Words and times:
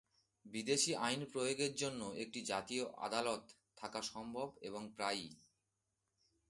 বিদেশী 0.45 0.91
আইন 0.95 1.21
প্রয়োগের 1.25 1.73
জন্য 1.75 2.01
একটি 2.17 2.39
জাতীয় 2.41 2.83
আদালত 2.97 3.43
থাকা 3.77 4.01
সম্ভব 4.01 4.47
এবং 4.61 4.81
প্রায়ই। 4.95 5.31